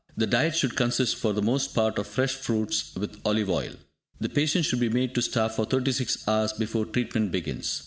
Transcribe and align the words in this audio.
The 0.17 0.25
diet 0.25 0.55
should 0.55 0.75
consist 0.75 1.17
for 1.17 1.31
the 1.31 1.43
most 1.43 1.75
part 1.75 1.99
of 1.99 2.07
fresh 2.07 2.33
fruits 2.33 2.95
with 2.95 3.21
olive 3.23 3.51
oil. 3.51 3.73
The 4.19 4.29
patient 4.29 4.65
should 4.65 4.79
be 4.79 4.89
made 4.89 5.13
to 5.13 5.21
starve 5.21 5.53
for 5.53 5.65
36 5.65 6.27
hours 6.27 6.53
before 6.53 6.85
treatment 6.87 7.31
begins. 7.31 7.79